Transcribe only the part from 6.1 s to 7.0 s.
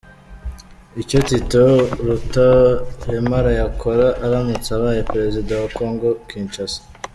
Kinshasa